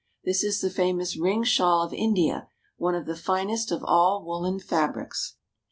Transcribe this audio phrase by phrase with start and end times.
[0.25, 4.59] This is the famous ring shawl of India, one of the finest of all woolen
[4.59, 5.35] fabrics.